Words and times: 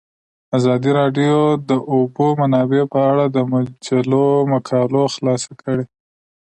ازادي 0.57 0.91
راډیو 0.99 1.35
د 1.55 1.59
د 1.69 1.71
اوبو 1.93 2.25
منابع 2.41 2.81
په 2.93 2.99
اړه 3.11 3.25
د 3.35 3.37
مجلو 3.51 4.25
مقالو 4.53 5.03
خلاصه 5.15 5.51
کړې. 5.61 5.85